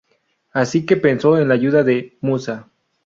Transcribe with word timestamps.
Así 0.51 0.83
que 0.83 0.97
pensó 0.97 1.37
en 1.37 1.47
la 1.47 1.53
ayuda 1.53 1.83
de 1.83 2.17
Musa. 2.21 2.69